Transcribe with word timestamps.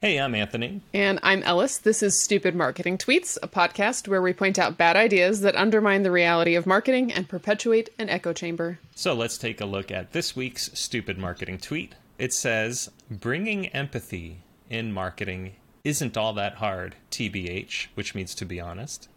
Hey, 0.00 0.20
I'm 0.20 0.36
Anthony. 0.36 0.80
And 0.94 1.18
I'm 1.24 1.42
Ellis. 1.42 1.78
This 1.78 2.04
is 2.04 2.22
Stupid 2.22 2.54
Marketing 2.54 2.98
Tweets, 2.98 3.36
a 3.42 3.48
podcast 3.48 4.06
where 4.06 4.22
we 4.22 4.32
point 4.32 4.56
out 4.56 4.78
bad 4.78 4.94
ideas 4.94 5.40
that 5.40 5.56
undermine 5.56 6.04
the 6.04 6.12
reality 6.12 6.54
of 6.54 6.68
marketing 6.68 7.12
and 7.12 7.28
perpetuate 7.28 7.88
an 7.98 8.08
echo 8.08 8.32
chamber. 8.32 8.78
So 8.94 9.12
let's 9.12 9.36
take 9.36 9.60
a 9.60 9.66
look 9.66 9.90
at 9.90 10.12
this 10.12 10.36
week's 10.36 10.70
Stupid 10.78 11.18
Marketing 11.18 11.58
Tweet. 11.58 11.96
It 12.16 12.32
says, 12.32 12.92
Bringing 13.10 13.66
empathy 13.70 14.42
in 14.70 14.92
marketing 14.92 15.56
isn't 15.82 16.16
all 16.16 16.32
that 16.34 16.54
hard, 16.54 16.94
TBH, 17.10 17.88
which 17.96 18.14
means 18.14 18.36
to 18.36 18.44
be 18.44 18.60
honest. 18.60 19.08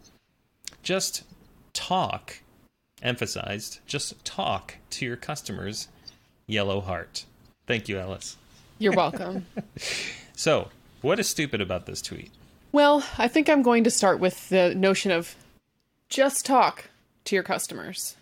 Just 0.82 1.22
talk, 1.74 2.40
emphasized, 3.00 3.78
just 3.86 4.24
talk 4.24 4.78
to 4.90 5.06
your 5.06 5.16
customers, 5.16 5.86
yellow 6.48 6.80
heart. 6.80 7.24
Thank 7.68 7.88
you, 7.88 8.00
Ellis. 8.00 8.36
You're 8.82 8.94
welcome. 8.94 9.46
So, 10.34 10.70
what 11.02 11.20
is 11.20 11.28
stupid 11.28 11.60
about 11.60 11.86
this 11.86 12.02
tweet? 12.02 12.30
well, 12.72 13.04
I 13.16 13.28
think 13.28 13.48
I'm 13.48 13.62
going 13.62 13.84
to 13.84 13.90
start 13.90 14.18
with 14.18 14.48
the 14.48 14.74
notion 14.74 15.12
of 15.12 15.36
just 16.08 16.44
talk 16.44 16.88
to 17.26 17.36
your 17.36 17.44
customers. 17.44 18.16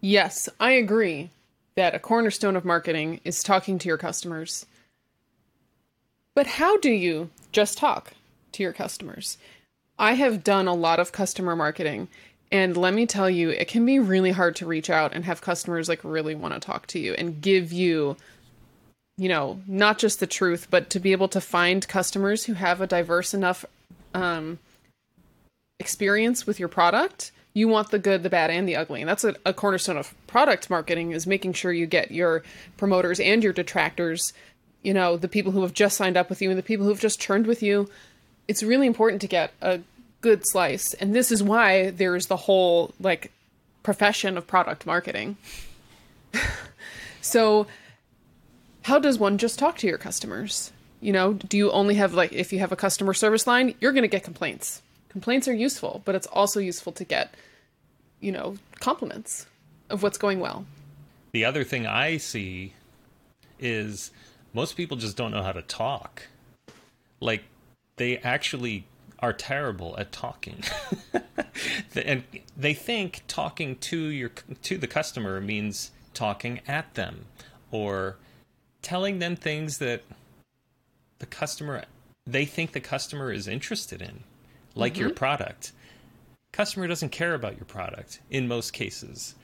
Yes, 0.00 0.48
I 0.58 0.72
agree 0.72 1.30
that 1.76 1.94
a 1.94 1.98
cornerstone 2.00 2.56
of 2.56 2.64
marketing 2.64 3.20
is 3.24 3.42
talking 3.42 3.78
to 3.78 3.88
your 3.88 3.98
customers. 3.98 4.66
But 6.34 6.46
how 6.46 6.78
do 6.78 6.90
you 6.90 7.30
just 7.52 7.78
talk 7.78 8.14
to 8.52 8.62
your 8.62 8.72
customers? 8.72 9.38
I 9.98 10.14
have 10.14 10.42
done 10.42 10.66
a 10.66 10.74
lot 10.74 10.98
of 10.98 11.12
customer 11.12 11.54
marketing, 11.54 12.08
and 12.50 12.76
let 12.76 12.94
me 12.94 13.06
tell 13.06 13.30
you, 13.30 13.50
it 13.50 13.68
can 13.68 13.86
be 13.86 13.98
really 14.00 14.32
hard 14.32 14.56
to 14.56 14.66
reach 14.66 14.90
out 14.90 15.12
and 15.12 15.24
have 15.24 15.40
customers 15.40 15.88
like 15.88 16.02
really 16.02 16.34
want 16.34 16.54
to 16.54 16.60
talk 16.60 16.86
to 16.88 16.98
you 16.98 17.14
and 17.14 17.40
give 17.40 17.72
you, 17.72 18.16
you 19.16 19.28
know, 19.28 19.60
not 19.66 19.98
just 19.98 20.20
the 20.20 20.26
truth, 20.26 20.68
but 20.70 20.90
to 20.90 21.00
be 21.00 21.12
able 21.12 21.28
to 21.28 21.40
find 21.40 21.86
customers 21.86 22.44
who 22.44 22.54
have 22.54 22.80
a 22.80 22.86
diverse 22.86 23.32
enough 23.32 23.64
um, 24.12 24.58
experience 25.78 26.46
with 26.46 26.58
your 26.58 26.68
product. 26.68 27.30
You 27.52 27.68
want 27.68 27.90
the 27.90 28.00
good, 28.00 28.24
the 28.24 28.30
bad, 28.30 28.50
and 28.50 28.68
the 28.68 28.74
ugly. 28.74 29.00
And 29.00 29.08
that's 29.08 29.22
a, 29.22 29.36
a 29.44 29.52
cornerstone 29.52 29.96
of 29.96 30.12
product 30.26 30.68
marketing 30.68 31.12
is 31.12 31.26
making 31.26 31.52
sure 31.52 31.72
you 31.72 31.86
get 31.86 32.10
your 32.10 32.42
promoters 32.76 33.20
and 33.20 33.44
your 33.44 33.52
detractors, 33.52 34.32
you 34.82 34.92
know, 34.92 35.16
the 35.16 35.28
people 35.28 35.52
who 35.52 35.62
have 35.62 35.72
just 35.72 35.96
signed 35.96 36.16
up 36.16 36.28
with 36.28 36.42
you 36.42 36.50
and 36.50 36.58
the 36.58 36.64
people 36.64 36.84
who 36.84 36.90
have 36.90 37.00
just 37.00 37.20
churned 37.20 37.46
with 37.46 37.62
you. 37.62 37.88
It's 38.48 38.64
really 38.64 38.88
important 38.88 39.20
to 39.22 39.28
get 39.28 39.52
a 39.62 39.80
good 40.20 40.44
slice. 40.46 40.94
And 40.94 41.14
this 41.14 41.30
is 41.30 41.42
why 41.42 41.90
there's 41.90 42.26
the 42.26 42.36
whole 42.36 42.92
like 42.98 43.30
profession 43.84 44.36
of 44.36 44.48
product 44.48 44.84
marketing. 44.84 45.36
so 47.20 47.68
how 48.84 48.98
does 48.98 49.18
one 49.18 49.38
just 49.38 49.58
talk 49.58 49.78
to 49.78 49.86
your 49.86 49.96
customers? 49.98 50.70
You 51.00 51.12
know, 51.12 51.32
do 51.32 51.56
you 51.56 51.70
only 51.72 51.94
have 51.94 52.12
like 52.12 52.32
if 52.32 52.52
you 52.52 52.58
have 52.58 52.70
a 52.70 52.76
customer 52.76 53.14
service 53.14 53.46
line, 53.46 53.74
you're 53.80 53.92
going 53.92 54.02
to 54.02 54.08
get 54.08 54.22
complaints. 54.22 54.82
Complaints 55.08 55.48
are 55.48 55.54
useful, 55.54 56.02
but 56.04 56.14
it's 56.14 56.26
also 56.26 56.60
useful 56.60 56.92
to 56.92 57.04
get, 57.04 57.34
you 58.20 58.30
know, 58.30 58.56
compliments 58.80 59.46
of 59.88 60.02
what's 60.02 60.18
going 60.18 60.38
well. 60.38 60.66
The 61.32 61.46
other 61.46 61.64
thing 61.64 61.86
I 61.86 62.18
see 62.18 62.74
is 63.58 64.10
most 64.52 64.76
people 64.76 64.96
just 64.98 65.16
don't 65.16 65.30
know 65.30 65.42
how 65.42 65.52
to 65.52 65.62
talk. 65.62 66.22
Like, 67.20 67.44
they 67.96 68.18
actually 68.18 68.84
are 69.20 69.32
terrible 69.32 69.94
at 69.98 70.12
talking. 70.12 70.62
and 71.94 72.24
they 72.56 72.74
think 72.74 73.22
talking 73.28 73.76
to 73.76 73.96
your 73.96 74.30
to 74.62 74.76
the 74.76 74.86
customer 74.86 75.40
means 75.40 75.90
talking 76.12 76.60
at 76.68 76.94
them 76.94 77.26
or 77.70 78.16
telling 78.84 79.18
them 79.18 79.34
things 79.34 79.78
that 79.78 80.02
the 81.18 81.26
customer 81.26 81.84
they 82.26 82.44
think 82.44 82.72
the 82.72 82.80
customer 82.80 83.32
is 83.32 83.48
interested 83.48 84.00
in 84.00 84.22
like 84.74 84.96
your 84.96 85.08
mm-hmm. 85.08 85.16
product 85.16 85.72
customer 86.52 86.86
doesn't 86.86 87.10
care 87.10 87.34
about 87.34 87.56
your 87.56 87.64
product 87.64 88.20
in 88.30 88.46
most 88.46 88.72
cases 88.72 89.34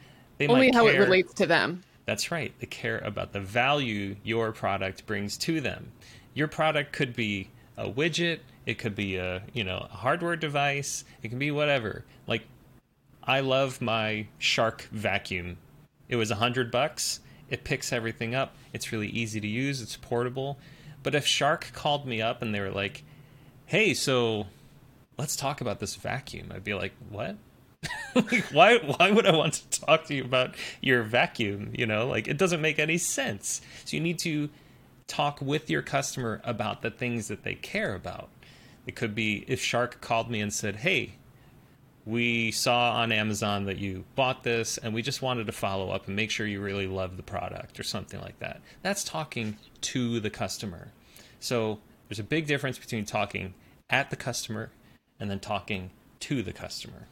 they 0.41 0.49
Only 0.49 0.73
how 0.73 0.87
it 0.87 0.99
relates 0.99 1.35
to 1.35 1.47
them. 1.47 1.83
that's 2.07 2.31
right. 2.33 2.55
They 2.61 2.67
care 2.67 2.99
about 3.01 3.35
the 3.35 3.41
value 3.41 4.17
your 4.25 4.53
product 4.53 5.05
brings 5.05 5.37
to 5.37 5.61
them. 5.61 5.93
Your 6.33 6.49
product 6.49 6.95
could 6.95 7.15
be 7.15 7.51
a 7.77 7.91
widget, 7.91 8.39
it 8.65 8.79
could 8.79 8.95
be 8.95 9.17
a, 9.17 9.43
you 9.53 9.65
know, 9.65 9.87
a 9.93 9.97
hardware 9.97 10.37
device, 10.37 11.05
it 11.23 11.29
can 11.29 11.39
be 11.39 11.51
whatever. 11.51 12.07
Like 12.27 12.45
I 13.23 13.41
love 13.41 13.83
my 13.83 14.29
Shark 14.39 14.89
vacuum. 14.91 15.59
It 16.09 16.17
was 16.17 16.31
a 16.31 16.37
100 16.37 16.71
bucks. 16.71 17.21
It 17.51 17.65
picks 17.65 17.93
everything 17.93 18.35
up. 18.35 18.55
It's 18.73 18.93
really 18.93 19.09
easy 19.09 19.41
to 19.41 19.47
use, 19.47 19.83
it's 19.83 19.97
portable. 19.97 20.59
But 21.03 21.15
if 21.15 21.27
Shark 21.27 21.73
called 21.73 22.07
me 22.07 22.23
up 22.23 22.43
and 22.43 22.55
they 22.55 22.61
were 22.61 22.71
like, 22.71 23.03
"Hey, 23.67 23.95
so 23.95 24.47
let's 25.19 25.37
talk 25.37 25.61
about 25.61 25.81
this 25.81 25.97
vacuum." 25.97 26.53
I'd 26.55 26.65
be 26.65 26.75
like, 26.75 26.93
"What?" 27.09 27.37
like 28.15 28.45
why 28.53 28.77
why 28.79 29.11
would 29.11 29.27
I 29.27 29.35
want 29.35 29.55
to 29.55 29.81
talk 29.81 30.05
to 30.07 30.15
you 30.15 30.25
about 30.25 30.55
your 30.81 31.03
vacuum? 31.03 31.71
You 31.75 31.87
know, 31.87 32.07
like 32.07 32.29
it 32.29 32.37
doesn't 32.37 32.61
make 32.61 32.79
any 32.79 32.99
sense. 32.99 33.61
So 33.85 33.97
you 33.97 34.03
need 34.03 34.19
to 34.21 34.51
talk 35.07 35.41
with 35.41 35.71
your 35.71 35.83
customer 35.83 36.41
about 36.45 36.83
the 36.83 36.91
things 36.91 37.29
that 37.29 37.43
they 37.43 37.55
care 37.55 37.95
about. 37.95 38.29
It 38.87 38.95
could 38.95 39.15
be 39.15 39.45
if 39.49 39.63
Shark 39.63 40.01
called 40.01 40.31
me 40.31 40.41
and 40.41 40.53
said, 40.53 40.77
"Hey, 40.77 41.15
we 42.07 42.51
saw 42.51 42.93
on 42.93 43.13
Amazon 43.13 43.67
that 43.67 43.79
you 43.79 44.05
bought 44.15 44.43
this 44.43 44.79
and 44.79 44.95
we 44.95 45.03
just 45.03 45.23
wanted 45.23 45.47
to 45.47 45.53
follow 45.53 45.91
up 45.91 46.07
and 46.07 46.17
make 46.17 46.31
sure 46.31 46.47
you 46.47 46.61
really 46.61 46.87
love 46.87 47.17
the 47.17 47.23
product 47.23 47.79
or 47.79 47.83
something 47.83 48.21
like 48.21 48.39
that." 48.39 48.61
That's 48.83 49.05
talking 49.05 49.59
to 49.83 50.21
the 50.21 50.31
customer. 50.31 50.93
So 51.41 51.81
there's 52.09 52.19
a 52.19 52.25
big 52.25 52.47
difference 52.47 52.79
between 52.79 53.05
talking 53.05 53.55
at 53.89 54.11
the 54.11 54.17
customer 54.17 54.71
and 55.19 55.31
then 55.31 55.41
talking 55.41 55.91
to 56.21 56.43
the 56.43 56.53
customer. 56.53 57.07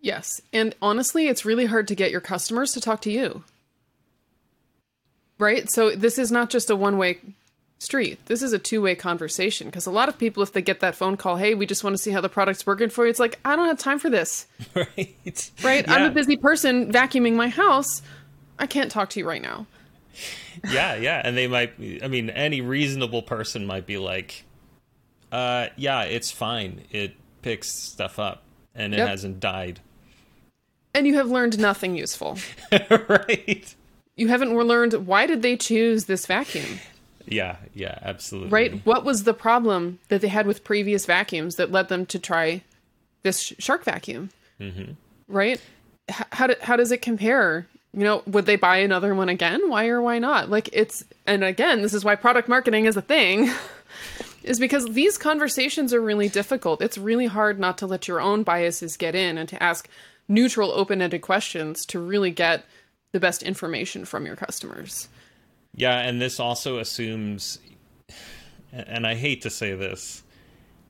Yes. 0.00 0.42
And 0.52 0.74
honestly, 0.82 1.28
it's 1.28 1.44
really 1.44 1.66
hard 1.66 1.86
to 1.88 1.94
get 1.94 2.10
your 2.10 2.20
customers 2.20 2.72
to 2.72 2.80
talk 2.80 3.00
to 3.02 3.10
you. 3.10 3.44
Right? 5.38 5.70
So 5.70 5.94
this 5.94 6.18
is 6.18 6.32
not 6.32 6.50
just 6.50 6.70
a 6.70 6.76
one 6.76 6.98
way 6.98 7.18
street. 7.82 8.24
This 8.26 8.42
is 8.42 8.52
a 8.52 8.58
two 8.58 8.80
way 8.80 8.94
conversation 8.94 9.66
because 9.68 9.86
a 9.86 9.90
lot 9.90 10.08
of 10.08 10.16
people, 10.18 10.42
if 10.42 10.52
they 10.52 10.62
get 10.62 10.80
that 10.80 10.94
phone 10.94 11.16
call, 11.16 11.36
hey, 11.36 11.54
we 11.54 11.66
just 11.66 11.82
want 11.84 11.94
to 11.96 12.02
see 12.02 12.10
how 12.10 12.20
the 12.20 12.28
product's 12.28 12.64
working 12.66 12.88
for 12.88 13.04
you, 13.04 13.10
it's 13.10 13.20
like, 13.20 13.38
I 13.44 13.56
don't 13.56 13.66
have 13.66 13.78
time 13.78 13.98
for 13.98 14.08
this. 14.10 14.46
right? 14.74 15.50
Right? 15.62 15.88
I'm 15.88 16.04
a 16.04 16.10
busy 16.10 16.36
person 16.36 16.92
vacuuming 16.92 17.34
my 17.34 17.48
house. 17.48 18.02
I 18.58 18.66
can't 18.66 18.90
talk 18.90 19.10
to 19.10 19.20
you 19.20 19.26
right 19.28 19.42
now. 19.42 19.66
yeah, 20.70 20.94
yeah, 20.94 21.20
and 21.24 21.36
they 21.36 21.46
might. 21.48 21.72
I 22.02 22.08
mean, 22.08 22.30
any 22.30 22.60
reasonable 22.60 23.22
person 23.22 23.66
might 23.66 23.86
be 23.86 23.96
like, 23.96 24.44
uh, 25.32 25.68
"Yeah, 25.76 26.02
it's 26.02 26.30
fine. 26.30 26.82
It 26.90 27.14
picks 27.40 27.74
stuff 27.74 28.18
up, 28.18 28.42
and 28.74 28.92
it 28.92 28.98
Yep. 28.98 29.08
hasn't 29.08 29.40
died." 29.40 29.80
And 30.94 31.06
you 31.06 31.14
have 31.14 31.30
learned 31.30 31.58
nothing 31.58 31.96
useful. 31.96 32.38
right? 33.08 33.74
You 34.14 34.28
haven't 34.28 34.54
learned 34.54 34.92
why 35.06 35.26
did 35.26 35.40
they 35.40 35.56
choose 35.56 36.04
this 36.04 36.26
vacuum? 36.26 36.78
Yeah, 37.26 37.56
yeah, 37.74 37.98
absolutely. 38.02 38.50
right? 38.50 38.86
What 38.86 39.04
was 39.04 39.24
the 39.24 39.34
problem 39.34 39.98
that 40.08 40.20
they 40.20 40.28
had 40.28 40.46
with 40.46 40.64
previous 40.64 41.06
vacuums 41.06 41.56
that 41.56 41.70
led 41.70 41.88
them 41.88 42.06
to 42.06 42.18
try 42.18 42.62
this 43.22 43.40
sh- 43.40 43.52
shark 43.58 43.84
vacuum? 43.84 44.30
Mm-hmm. 44.60 44.92
Right? 45.28 45.60
H- 46.08 46.26
how 46.32 46.46
do, 46.48 46.54
how 46.60 46.76
does 46.76 46.92
it 46.92 47.02
compare? 47.02 47.66
You 47.94 48.04
know, 48.04 48.22
would 48.26 48.46
they 48.46 48.56
buy 48.56 48.78
another 48.78 49.14
one 49.14 49.28
again? 49.28 49.68
Why 49.68 49.88
or 49.88 50.00
why 50.00 50.18
not? 50.18 50.48
Like 50.48 50.68
it's 50.72 51.04
and 51.26 51.44
again, 51.44 51.82
this 51.82 51.94
is 51.94 52.04
why 52.04 52.14
product 52.16 52.48
marketing 52.48 52.86
is 52.86 52.96
a 52.96 53.02
thing. 53.02 53.50
Is 54.44 54.58
because 54.58 54.86
these 54.86 55.18
conversations 55.18 55.94
are 55.94 56.00
really 56.00 56.28
difficult. 56.28 56.82
It's 56.82 56.98
really 56.98 57.26
hard 57.26 57.60
not 57.60 57.78
to 57.78 57.86
let 57.86 58.08
your 58.08 58.20
own 58.20 58.42
biases 58.42 58.96
get 58.96 59.14
in 59.14 59.38
and 59.38 59.48
to 59.48 59.62
ask 59.62 59.88
neutral, 60.26 60.72
open 60.72 61.00
ended 61.00 61.22
questions 61.22 61.86
to 61.86 62.00
really 62.00 62.32
get 62.32 62.64
the 63.12 63.20
best 63.20 63.42
information 63.42 64.04
from 64.04 64.26
your 64.26 64.34
customers. 64.34 65.06
Yeah, 65.74 65.98
and 65.98 66.20
this 66.20 66.38
also 66.38 66.78
assumes, 66.78 67.58
and 68.72 69.06
I 69.06 69.14
hate 69.14 69.42
to 69.42 69.50
say 69.50 69.74
this, 69.74 70.22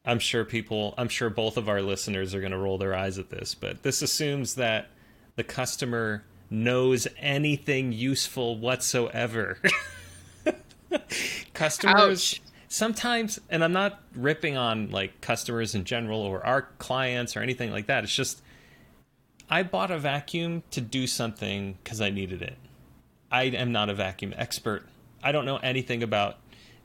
I'm 0.04 0.18
sure 0.18 0.44
people, 0.44 0.94
I'm 0.98 1.08
sure 1.08 1.30
both 1.30 1.56
of 1.56 1.68
our 1.68 1.80
listeners 1.80 2.34
are 2.34 2.40
going 2.40 2.52
to 2.52 2.58
roll 2.58 2.78
their 2.78 2.94
eyes 2.94 3.18
at 3.18 3.30
this, 3.30 3.54
but 3.54 3.82
this 3.82 4.02
assumes 4.02 4.56
that 4.56 4.88
the 5.36 5.44
customer 5.44 6.24
knows 6.50 7.08
anything 7.18 7.92
useful 7.92 8.58
whatsoever. 8.58 9.58
Customers 11.54 12.34
Ouch. 12.34 12.42
sometimes, 12.68 13.40
and 13.48 13.64
I'm 13.64 13.72
not 13.72 14.02
ripping 14.14 14.56
on 14.56 14.90
like 14.90 15.20
customers 15.20 15.74
in 15.74 15.84
general 15.84 16.20
or 16.20 16.44
our 16.44 16.62
clients 16.78 17.36
or 17.36 17.40
anything 17.40 17.70
like 17.70 17.86
that. 17.86 18.04
It's 18.04 18.14
just 18.14 18.42
I 19.48 19.62
bought 19.62 19.90
a 19.90 19.98
vacuum 19.98 20.62
to 20.72 20.80
do 20.80 21.06
something 21.06 21.78
because 21.82 22.00
I 22.00 22.10
needed 22.10 22.42
it. 22.42 22.56
I 23.32 23.44
am 23.44 23.72
not 23.72 23.88
a 23.88 23.94
vacuum 23.94 24.34
expert. 24.36 24.86
I 25.22 25.32
don't 25.32 25.44
know 25.44 25.56
anything 25.56 26.02
about 26.02 26.38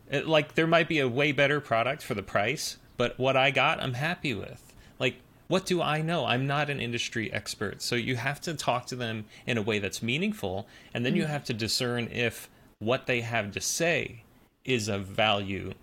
it, 0.09 0.25
like 0.27 0.55
there 0.55 0.67
might 0.67 0.87
be 0.87 0.99
a 0.99 1.07
way 1.07 1.31
better 1.31 1.59
product 1.59 2.01
for 2.01 2.13
the 2.13 2.23
price, 2.23 2.77
but 2.95 3.19
what 3.19 3.35
I 3.35 3.51
got, 3.51 3.81
I'm 3.81 3.93
happy 3.93 4.33
with. 4.33 4.73
Like 4.99 5.17
what 5.47 5.65
do 5.65 5.81
I 5.81 6.01
know? 6.01 6.25
I'm 6.25 6.47
not 6.47 6.69
an 6.69 6.79
industry 6.79 7.31
expert. 7.31 7.81
So 7.81 7.95
you 7.95 8.15
have 8.15 8.41
to 8.41 8.53
talk 8.53 8.85
to 8.87 8.95
them 8.95 9.25
in 9.45 9.57
a 9.57 9.61
way 9.61 9.79
that's 9.79 10.01
meaningful 10.01 10.67
and 10.93 11.05
then 11.05 11.15
you 11.15 11.23
mm-hmm. 11.23 11.31
have 11.31 11.43
to 11.45 11.53
discern 11.53 12.07
if 12.11 12.49
what 12.79 13.05
they 13.05 13.21
have 13.21 13.51
to 13.51 13.61
say 13.61 14.23
is 14.65 14.87
of 14.87 15.05
value 15.05 15.73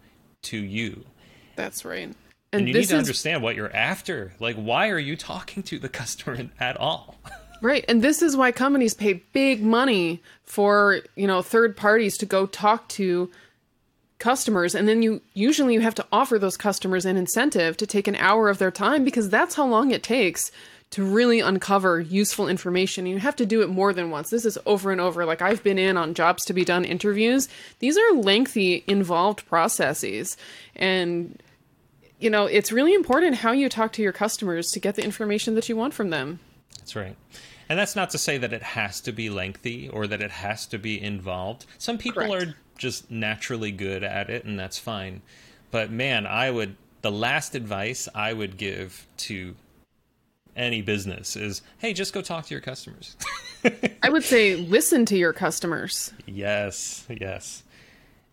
to 0.42 0.58
you. 0.58 1.04
That's 1.56 1.84
right. 1.84 2.02
And, 2.04 2.16
And, 2.52 2.68
you 2.68 2.74
need 2.74 2.88
to 2.88 2.94
is 2.94 2.98
understand 2.98 3.42
what 3.42 3.56
you're 3.56 3.74
after. 3.74 4.34
Like, 4.38 4.56
why 4.56 4.90
are 4.90 4.98
you 4.98 5.16
talking 5.16 5.62
to 5.64 5.78
the 5.78 5.88
customer 5.88 6.50
at 6.60 6.76
all? 6.76 7.16
Right. 7.60 7.84
And 7.88 8.02
this 8.02 8.22
is 8.22 8.36
why 8.36 8.52
companies 8.52 8.94
pay 8.94 9.14
big 9.32 9.62
money 9.62 10.22
for, 10.44 11.00
you 11.16 11.26
know, 11.26 11.42
third 11.42 11.76
parties 11.76 12.16
to 12.18 12.26
go 12.26 12.46
talk 12.46 12.88
to 12.90 13.30
customers 14.18 14.74
and 14.74 14.88
then 14.88 15.02
you 15.02 15.20
usually 15.34 15.74
you 15.74 15.80
have 15.80 15.94
to 15.94 16.06
offer 16.10 16.38
those 16.38 16.56
customers 16.56 17.04
an 17.04 17.16
incentive 17.16 17.76
to 17.76 17.86
take 17.86 18.08
an 18.08 18.16
hour 18.16 18.48
of 18.48 18.56
their 18.56 18.70
time 18.70 19.04
because 19.04 19.28
that's 19.28 19.54
how 19.54 19.66
long 19.66 19.90
it 19.90 20.02
takes 20.02 20.50
to 20.90 21.04
really 21.04 21.40
uncover 21.40 22.00
useful 22.00 22.48
information. 22.48 23.04
You 23.04 23.18
have 23.18 23.36
to 23.36 23.44
do 23.44 23.62
it 23.62 23.68
more 23.68 23.92
than 23.92 24.10
once. 24.10 24.30
This 24.30 24.44
is 24.44 24.56
over 24.64 24.92
and 24.92 25.00
over. 25.00 25.24
Like 25.24 25.42
I've 25.42 25.62
been 25.62 25.78
in 25.78 25.96
on 25.96 26.14
jobs 26.14 26.44
to 26.44 26.52
be 26.52 26.64
done 26.64 26.84
interviews. 26.84 27.48
These 27.80 27.98
are 27.98 28.14
lengthy, 28.14 28.84
involved 28.86 29.44
processes. 29.46 30.36
And 30.76 31.42
you 32.20 32.30
know, 32.30 32.46
it's 32.46 32.72
really 32.72 32.94
important 32.94 33.34
how 33.34 33.52
you 33.52 33.68
talk 33.68 33.92
to 33.94 34.02
your 34.02 34.12
customers 34.12 34.70
to 34.70 34.80
get 34.80 34.94
the 34.94 35.04
information 35.04 35.56
that 35.56 35.68
you 35.68 35.76
want 35.76 35.92
from 35.92 36.10
them. 36.10 36.38
That's 36.78 36.96
right. 36.96 37.16
And 37.68 37.78
that's 37.78 37.96
not 37.96 38.10
to 38.10 38.18
say 38.18 38.38
that 38.38 38.52
it 38.52 38.62
has 38.62 39.00
to 39.02 39.12
be 39.12 39.30
lengthy 39.30 39.88
or 39.88 40.06
that 40.06 40.20
it 40.20 40.30
has 40.30 40.66
to 40.66 40.78
be 40.78 41.00
involved. 41.00 41.66
Some 41.78 41.98
people 41.98 42.24
Correct. 42.24 42.48
are 42.48 42.56
just 42.76 43.10
naturally 43.10 43.72
good 43.72 44.02
at 44.02 44.28
it, 44.28 44.44
and 44.44 44.58
that's 44.58 44.78
fine. 44.78 45.22
But 45.70 45.90
man, 45.90 46.26
I 46.26 46.50
would, 46.50 46.76
the 47.02 47.10
last 47.10 47.54
advice 47.54 48.08
I 48.14 48.32
would 48.32 48.56
give 48.56 49.06
to 49.18 49.54
any 50.56 50.82
business 50.82 51.36
is 51.36 51.62
hey, 51.78 51.92
just 51.92 52.12
go 52.12 52.22
talk 52.22 52.46
to 52.46 52.54
your 52.54 52.60
customers. 52.60 53.16
I 54.02 54.08
would 54.08 54.24
say 54.24 54.56
listen 54.56 55.04
to 55.06 55.16
your 55.16 55.32
customers. 55.32 56.12
yes, 56.26 57.06
yes. 57.08 57.64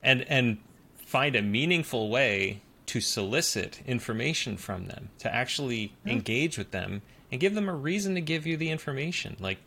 And, 0.04 0.26
and 0.30 0.58
find 0.98 1.36
a 1.36 1.42
meaningful 1.42 2.10
way 2.10 2.62
to 2.88 3.00
solicit 3.00 3.82
information 3.86 4.58
from 4.58 4.88
them, 4.88 5.10
to 5.20 5.34
actually 5.34 5.94
engage 6.06 6.58
with 6.58 6.72
them 6.72 7.02
and 7.32 7.40
give 7.40 7.56
them 7.56 7.70
a 7.70 7.74
reason 7.76 8.16
to 8.16 8.22
give 8.22 8.46
you 8.46 8.58
the 8.58 8.70
information. 8.70 9.38
Like, 9.40 9.58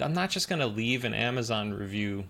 I'm 0.00 0.12
not 0.12 0.30
just 0.30 0.48
going 0.48 0.60
to 0.60 0.66
leave 0.66 1.04
an 1.04 1.14
Amazon 1.14 1.72
review 1.72 2.24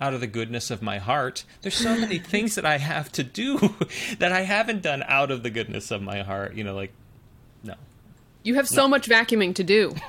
out 0.00 0.14
of 0.14 0.20
the 0.20 0.26
goodness 0.26 0.70
of 0.70 0.82
my 0.82 0.98
heart. 0.98 1.44
There's 1.60 1.76
so 1.76 1.96
many 1.96 2.18
things 2.32 2.54
that 2.56 2.64
I 2.66 2.78
have 2.78 3.12
to 3.12 3.22
do 3.22 3.58
that 4.18 4.32
I 4.32 4.40
haven't 4.42 4.82
done 4.82 5.04
out 5.06 5.30
of 5.30 5.42
the 5.42 5.50
goodness 5.50 5.90
of 5.90 6.02
my 6.02 6.22
heart. 6.22 6.54
You 6.54 6.64
know, 6.64 6.74
like, 6.74 6.92
no. 7.62 7.74
You 8.42 8.54
have 8.56 8.66
so 8.68 8.88
much 8.88 9.08
vacuuming 9.08 9.54
to 9.56 9.64
do. 9.64 9.94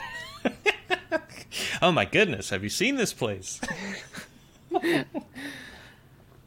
Oh 1.81 1.91
my 1.91 2.05
goodness, 2.05 2.49
have 2.49 2.63
you 2.63 2.69
seen 2.69 2.95
this 2.95 3.13
place? 3.13 3.61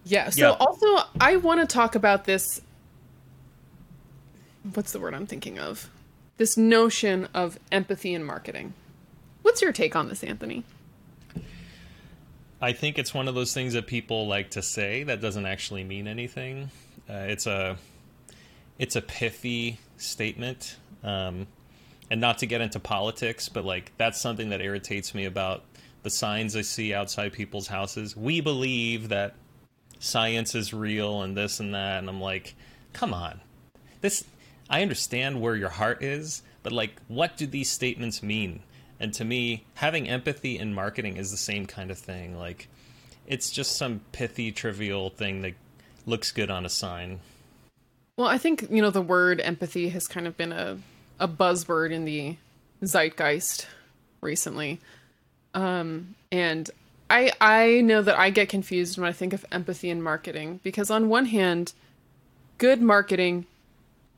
Yeah. 0.04 0.30
So 0.30 0.40
Yeah. 0.40 0.50
also 0.50 0.86
I 1.20 1.36
want 1.36 1.60
to 1.60 1.66
talk 1.72 1.94
about 1.94 2.24
this 2.24 2.60
what's 4.74 4.90
the 4.92 4.98
word 4.98 5.14
I'm 5.14 5.26
thinking 5.26 5.58
of? 5.60 5.88
This 6.38 6.56
notion 6.56 7.28
of 7.32 7.58
empathy 7.72 8.12
in 8.12 8.22
marketing. 8.22 8.74
What's 9.42 9.62
your 9.62 9.72
take 9.72 9.96
on 9.96 10.08
this, 10.08 10.22
Anthony? 10.22 10.64
I 12.60 12.72
think 12.72 12.98
it's 12.98 13.14
one 13.14 13.28
of 13.28 13.34
those 13.34 13.54
things 13.54 13.74
that 13.74 13.86
people 13.86 14.26
like 14.26 14.50
to 14.50 14.62
say 14.62 15.02
that 15.04 15.20
doesn't 15.20 15.46
actually 15.46 15.84
mean 15.84 16.06
anything. 16.06 16.70
Uh, 17.08 17.24
it's 17.28 17.46
a 17.46 17.76
it's 18.78 18.96
a 18.96 19.02
pithy 19.02 19.78
statement, 19.96 20.76
um, 21.02 21.46
and 22.10 22.20
not 22.20 22.38
to 22.38 22.46
get 22.46 22.60
into 22.60 22.80
politics, 22.80 23.48
but 23.48 23.64
like 23.64 23.92
that's 23.96 24.20
something 24.20 24.50
that 24.50 24.60
irritates 24.60 25.14
me 25.14 25.24
about 25.24 25.64
the 26.02 26.10
signs 26.10 26.54
I 26.56 26.62
see 26.62 26.92
outside 26.92 27.32
people's 27.32 27.66
houses. 27.66 28.16
We 28.16 28.40
believe 28.40 29.08
that 29.08 29.34
science 29.98 30.54
is 30.54 30.74
real 30.74 31.22
and 31.22 31.36
this 31.36 31.60
and 31.60 31.74
that, 31.74 31.98
and 31.98 32.08
I'm 32.08 32.20
like, 32.20 32.54
come 32.92 33.14
on, 33.14 33.40
this. 34.00 34.24
I 34.68 34.82
understand 34.82 35.40
where 35.40 35.56
your 35.56 35.68
heart 35.68 36.02
is, 36.02 36.42
but 36.62 36.72
like, 36.72 36.96
what 37.08 37.36
do 37.36 37.46
these 37.46 37.70
statements 37.70 38.22
mean? 38.22 38.60
And 38.98 39.12
to 39.14 39.24
me, 39.24 39.64
having 39.74 40.08
empathy 40.08 40.58
in 40.58 40.74
marketing 40.74 41.16
is 41.16 41.30
the 41.30 41.36
same 41.36 41.66
kind 41.66 41.90
of 41.90 41.98
thing. 41.98 42.36
Like, 42.36 42.68
it's 43.26 43.50
just 43.50 43.76
some 43.76 44.00
pithy, 44.12 44.52
trivial 44.52 45.10
thing 45.10 45.42
that 45.42 45.54
looks 46.06 46.32
good 46.32 46.50
on 46.50 46.64
a 46.64 46.68
sign. 46.68 47.20
Well, 48.16 48.28
I 48.28 48.38
think, 48.38 48.68
you 48.70 48.80
know, 48.80 48.90
the 48.90 49.02
word 49.02 49.40
empathy 49.40 49.90
has 49.90 50.08
kind 50.08 50.26
of 50.26 50.36
been 50.36 50.52
a, 50.52 50.78
a 51.20 51.28
buzzword 51.28 51.90
in 51.90 52.04
the 52.04 52.36
zeitgeist 52.82 53.66
recently. 54.20 54.80
Um, 55.54 56.14
and 56.32 56.70
I 57.08 57.32
I 57.40 57.80
know 57.80 58.02
that 58.02 58.18
I 58.18 58.30
get 58.30 58.48
confused 58.48 58.98
when 58.98 59.08
I 59.08 59.12
think 59.12 59.32
of 59.32 59.44
empathy 59.52 59.90
in 59.90 60.02
marketing 60.02 60.60
because 60.62 60.90
on 60.90 61.08
one 61.08 61.26
hand, 61.26 61.72
good 62.58 62.82
marketing 62.82 63.46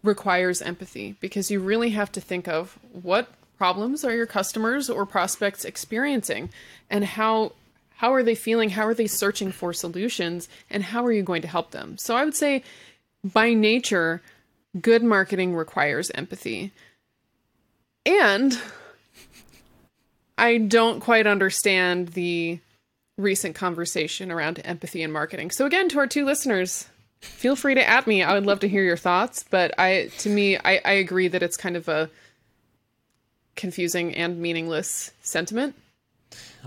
requires 0.02 0.62
empathy 0.62 1.16
because 1.20 1.50
you 1.50 1.60
really 1.60 1.90
have 1.90 2.12
to 2.12 2.20
think 2.20 2.48
of 2.48 2.78
what 2.92 3.28
problems 3.56 4.04
are 4.04 4.14
your 4.14 4.26
customers 4.26 4.88
or 4.88 5.04
prospects 5.04 5.64
experiencing 5.64 6.50
and 6.88 7.04
how 7.04 7.52
how 7.96 8.14
are 8.14 8.22
they 8.22 8.36
feeling? 8.36 8.70
How 8.70 8.86
are 8.86 8.94
they 8.94 9.08
searching 9.08 9.50
for 9.50 9.72
solutions? 9.72 10.48
And 10.70 10.84
how 10.84 11.04
are 11.04 11.10
you 11.10 11.24
going 11.24 11.42
to 11.42 11.48
help 11.48 11.72
them? 11.72 11.98
So 11.98 12.14
i 12.14 12.24
would 12.24 12.36
say 12.36 12.62
by 13.24 13.54
nature 13.54 14.22
good 14.80 15.02
marketing 15.02 15.54
requires 15.56 16.10
empathy. 16.14 16.72
And 18.06 18.58
i 20.38 20.58
don't 20.58 21.00
quite 21.00 21.26
understand 21.26 22.08
the 22.08 22.60
recent 23.16 23.56
conversation 23.56 24.30
around 24.30 24.60
empathy 24.64 25.02
and 25.02 25.12
marketing. 25.12 25.50
So 25.50 25.66
again 25.66 25.88
to 25.88 25.98
our 25.98 26.06
two 26.06 26.24
listeners 26.24 26.88
feel 27.20 27.56
free 27.56 27.74
to 27.74 27.88
at 27.88 28.06
me 28.06 28.22
i 28.22 28.32
would 28.34 28.46
love 28.46 28.60
to 28.60 28.68
hear 28.68 28.82
your 28.82 28.96
thoughts 28.96 29.44
but 29.50 29.72
i 29.78 30.10
to 30.18 30.28
me 30.28 30.56
i, 30.58 30.80
I 30.84 30.92
agree 30.92 31.28
that 31.28 31.42
it's 31.42 31.56
kind 31.56 31.76
of 31.76 31.88
a 31.88 32.10
confusing 33.56 34.14
and 34.14 34.38
meaningless 34.38 35.12
sentiment 35.22 35.74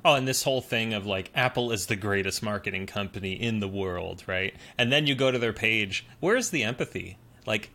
Oh, 0.04 0.16
and 0.16 0.28
this 0.28 0.44
whole 0.44 0.62
thing 0.62 0.94
of 0.94 1.06
like 1.06 1.30
Apple 1.36 1.72
is 1.72 1.86
the 1.86 1.96
greatest 1.96 2.42
marketing 2.42 2.88
company 2.88 3.34
in 3.34 3.60
the 3.60 3.68
world, 3.68 4.24
right? 4.26 4.56
And 4.78 4.92
then 4.92 5.06
you 5.06 5.16
go 5.16 5.32
to 5.32 5.38
their 5.38 5.54
page. 5.54 6.06
Where's 6.20 6.50
the 6.50 6.64
empathy? 6.64 7.18
Like, 7.46 7.70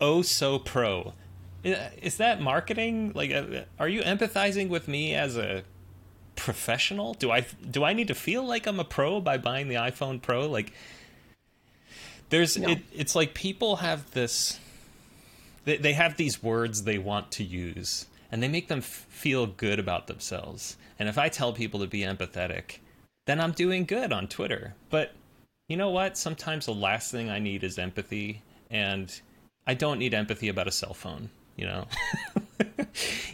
oh, 0.00 0.22
so 0.22 0.58
pro. 0.58 1.14
Is 1.64 2.16
that 2.16 2.40
marketing? 2.40 3.12
Like, 3.14 3.32
uh, 3.32 3.62
are 3.78 3.88
you 3.88 4.02
empathizing 4.02 4.68
with 4.68 4.88
me 4.88 5.14
as 5.14 5.36
a 5.36 5.62
professional? 6.34 7.14
Do 7.14 7.30
I 7.30 7.46
do 7.68 7.84
I 7.84 7.92
need 7.92 8.08
to 8.08 8.14
feel 8.14 8.44
like 8.44 8.66
I'm 8.66 8.80
a 8.80 8.84
pro 8.84 9.20
by 9.20 9.38
buying 9.38 9.68
the 9.68 9.76
iPhone 9.76 10.20
Pro? 10.20 10.48
Like, 10.48 10.72
there's 12.32 12.56
No. 12.58 12.68
it, 12.70 12.78
it's 12.92 13.14
like 13.14 13.34
people 13.34 13.76
have 13.76 14.10
this 14.10 14.58
they, 15.64 15.76
they 15.76 15.92
have 15.92 16.16
these 16.16 16.42
words 16.42 16.82
they 16.82 16.98
want 16.98 17.30
to 17.32 17.44
use 17.44 18.06
and 18.32 18.42
they 18.42 18.48
make 18.48 18.66
them 18.68 18.78
f- 18.78 19.06
feel 19.10 19.46
good 19.46 19.78
about 19.78 20.06
themselves. 20.08 20.76
And 20.98 21.08
if 21.08 21.16
i 21.18 21.28
tell 21.28 21.52
people 21.52 21.78
to 21.80 21.86
be 21.86 22.00
empathetic 22.00 22.78
then 23.26 23.40
i'm 23.40 23.52
doing 23.52 23.84
good 23.84 24.12
on 24.12 24.26
twitter. 24.26 24.74
But 24.90 25.12
you 25.68 25.76
know 25.76 25.90
what? 25.90 26.18
Sometimes 26.18 26.66
the 26.66 26.74
last 26.74 27.10
thing 27.12 27.30
i 27.30 27.38
need 27.38 27.62
is 27.64 27.78
empathy 27.78 28.42
and 28.70 29.20
i 29.66 29.74
don't 29.74 29.98
need 29.98 30.14
empathy 30.14 30.48
about 30.48 30.66
a 30.68 30.72
cell 30.72 30.94
phone 30.94 31.28
you 31.56 31.66
know 31.66 31.86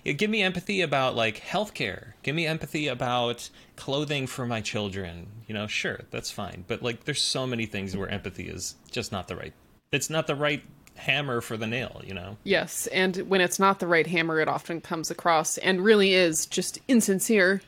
give 0.05 0.31
me 0.31 0.43
empathy 0.43 0.81
about 0.81 1.15
like 1.15 1.41
healthcare. 1.41 2.13
Give 2.23 2.35
me 2.35 2.47
empathy 2.47 2.89
about 2.89 3.51
clothing 3.77 4.27
for 4.27 4.47
my 4.47 4.61
children. 4.61 5.29
You 5.47 5.55
know 5.55 5.67
sure 5.67 6.01
that's 6.11 6.31
fine. 6.31 6.65
But 6.67 6.83
like 6.83 7.05
there's 7.05 7.23
so 7.23 7.47
many 7.47 7.67
things 7.67 7.97
where 7.97 8.09
empathy 8.09 8.49
is 8.49 8.77
just 8.91 9.13
not 9.13 9.29
the 9.29 9.37
right 9.37 9.53
it's 9.93 10.11
not 10.11 10.27
the 10.27 10.35
right 10.35 10.63
hammer 10.97 11.41
for 11.41 11.57
the 11.57 11.67
nail 11.67 12.03
you 12.05 12.15
know? 12.15 12.37
Yes 12.45 12.87
and 12.89 13.17
when 13.29 13.41
it's 13.41 13.59
not 13.59 13.79
the 13.79 13.87
right 13.87 14.07
hammer 14.07 14.41
it 14.41 14.49
often 14.49 14.81
comes 14.81 15.11
across 15.11 15.57
and 15.59 15.81
really 15.85 16.15
is 16.15 16.47
just 16.47 16.81
insincere 16.89 17.63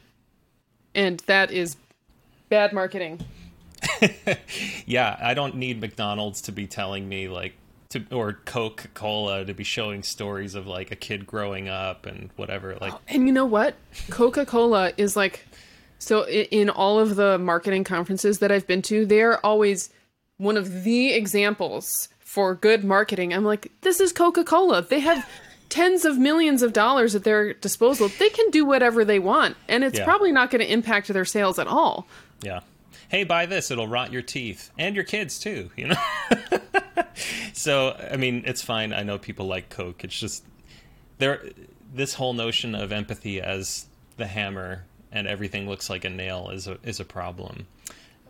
and 0.95 1.21
that 1.27 1.51
is 1.53 1.77
bad 2.49 2.73
marketing. 2.73 3.21
Yeah 4.87 5.17
i 5.23 5.35
don't 5.35 5.55
need 5.55 5.81
mcdonald's 5.81 6.43
to 6.43 6.53
be 6.53 6.67
telling 6.67 7.09
me 7.09 7.29
like 7.29 7.55
to 7.91 8.05
or 8.13 8.35
coca-cola 8.45 9.45
to 9.45 9.53
be 9.55 9.65
showing 9.65 10.03
stories 10.03 10.55
of 10.55 10.67
like 10.67 10.91
a 10.91 10.97
kid 10.97 11.27
growing 11.27 11.69
up 11.69 12.07
and 12.07 12.31
whatever 12.37 12.77
like 12.81 12.93
oh, 12.95 13.01
And 13.09 13.27
you 13.27 13.33
know 13.33 13.45
what? 13.47 13.75
Coca 14.11 14.47
Cola 14.47 14.93
is 14.97 15.17
like, 15.17 15.47
so 15.99 16.27
in 16.29 16.71
all 16.71 16.99
of 17.01 17.17
the 17.17 17.37
marketing 17.39 17.85
conferences 17.85 18.39
that 18.39 18.53
I've 18.53 18.67
been 18.67 18.83
to, 18.83 19.05
they're 19.05 19.45
always 19.45 19.91
one 20.39 20.57
of 20.57 20.85
the 20.85 21.13
examples 21.13 22.09
for 22.21 22.55
good 22.55 22.85
marketing. 22.85 23.35
I'm 23.35 23.45
like, 23.45 23.73
this 23.81 23.99
is 24.01 24.13
Coca 24.13 24.45
Cola. 24.45 24.83
They 24.83 25.01
have 25.01 25.29
tens 25.69 26.05
of 26.05 26.17
millions 26.17 26.63
of 26.63 26.73
dollars 26.73 27.15
at 27.17 27.25
their 27.25 27.53
disposal. 27.55 28.09
They 28.21 28.29
can 28.31 28.51
do 28.51 28.65
whatever 28.65 29.05
they 29.05 29.19
want, 29.19 29.57
and 29.69 29.83
it's 29.85 29.99
Yeah. 29.99 30.05
probably 30.05 30.31
not 30.33 30.51
going 30.51 30.61
to 30.65 30.73
impact 30.73 31.09
their 31.09 31.25
sales 31.25 31.59
at 31.59 31.67
all. 31.67 32.07
Yeah. 32.41 32.61
Hey, 33.09 33.25
buy 33.25 33.47
this. 33.47 33.73
It'll 33.73 33.89
rot 33.89 34.13
your 34.13 34.23
teeth 34.23 34.71
and 34.79 34.95
your 34.95 35.05
kids 35.05 35.41
too, 35.41 35.71
you 35.77 35.89
know? 35.89 35.97
so, 37.53 37.97
I 38.11 38.17
mean, 38.17 38.43
it's 38.47 38.63
fine. 38.63 38.93
I 38.93 39.03
know 39.03 39.19
people 39.19 39.47
like 39.47 39.69
Coke. 39.69 40.05
It's 40.05 40.19
just 40.19 40.45
there 41.19 41.43
this 41.93 42.15
whole 42.15 42.33
notion 42.33 42.75
of 42.75 42.93
empathy 42.93 43.41
as 43.41 43.87
the 44.17 44.27
hammer 44.27 44.85
and 45.13 45.27
everything 45.27 45.69
looks 45.69 45.91
like 45.91 46.05
a 46.05 46.11
nail 46.11 46.51
is 46.51 46.67
a 46.67 46.79
is 46.83 47.01
a 47.01 47.05
problem. 47.05 47.67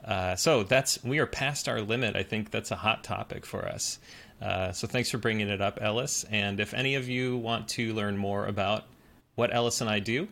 Uh, 0.04 0.34
so 0.34 0.62
that's 0.62 1.02
we 1.04 1.18
are 1.18 1.26
past 1.26 1.68
our 1.68 1.80
limit. 1.80 2.16
I 2.16 2.22
think 2.22 2.50
that's 2.50 2.70
a 2.70 2.76
hot 2.76 3.04
topic 3.04 3.44
for 3.44 3.66
us. 3.66 3.98
Uh, 4.40 4.72
so 4.72 4.86
thanks 4.86 5.10
for 5.10 5.18
bringing 5.18 5.48
it 5.48 5.60
up, 5.60 5.78
Ellis. 5.82 6.24
And 6.30 6.60
if 6.60 6.72
any 6.72 6.94
of 6.94 7.08
you 7.08 7.36
want 7.36 7.68
to 7.70 7.92
learn 7.92 8.16
more 8.16 8.46
about 8.46 8.84
what 9.34 9.54
Ellis 9.54 9.82
and 9.82 9.90
I 9.90 9.98
do, 9.98 10.28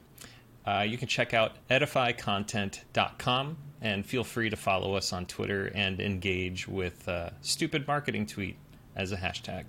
uh, 0.66 0.86
you 0.88 0.96
can 0.96 1.08
check 1.08 1.34
out 1.34 1.52
edifycontent.com 1.70 3.56
and 3.80 4.04
feel 4.04 4.24
free 4.24 4.50
to 4.50 4.56
follow 4.56 4.94
us 4.94 5.12
on 5.12 5.26
Twitter 5.26 5.70
and 5.74 6.00
engage 6.00 6.66
with 6.66 7.08
uh, 7.08 7.30
stupid 7.42 7.86
marketing 7.86 8.26
tweet 8.26 8.56
as 8.96 9.12
a 9.12 9.16
hashtag. 9.16 9.64